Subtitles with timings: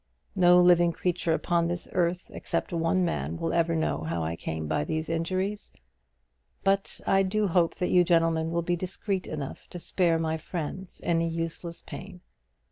[0.35, 4.65] No living creature upon this earth except one man will ever know how I came
[4.65, 5.69] by these injuries.
[6.63, 11.01] But I do hope that you gentlemen will be discreet enough to spare my friends
[11.03, 12.21] any useless pain.